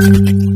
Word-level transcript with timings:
Música 0.00 0.49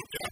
looked 0.00 0.16
at 0.24 0.31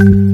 Thank 0.00 0.29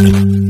you. 0.00 0.49